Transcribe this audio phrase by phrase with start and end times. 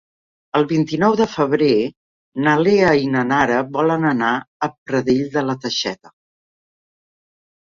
[0.59, 1.67] El vint-i-nou de febrer
[2.47, 4.31] na Lea i na Nara volen anar
[4.69, 6.15] a Pradell de la Teixeta.